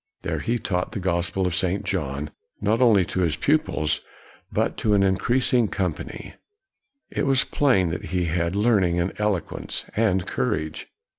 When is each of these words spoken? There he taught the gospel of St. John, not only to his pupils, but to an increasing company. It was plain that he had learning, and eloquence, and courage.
There 0.23 0.39
he 0.39 0.57
taught 0.57 0.93
the 0.93 0.99
gospel 0.99 1.45
of 1.45 1.53
St. 1.53 1.83
John, 1.83 2.31
not 2.59 2.81
only 2.81 3.05
to 3.05 3.19
his 3.19 3.35
pupils, 3.35 4.01
but 4.51 4.75
to 4.77 4.95
an 4.95 5.03
increasing 5.03 5.67
company. 5.67 6.33
It 7.11 7.27
was 7.27 7.43
plain 7.43 7.89
that 7.91 8.05
he 8.05 8.25
had 8.25 8.55
learning, 8.55 8.99
and 8.99 9.13
eloquence, 9.19 9.85
and 9.95 10.25
courage. 10.25 10.87